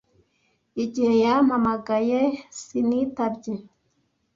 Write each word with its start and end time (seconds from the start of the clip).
igihe 0.83 1.13
yampamagaye 1.25 2.19
sinitabye 2.61 3.53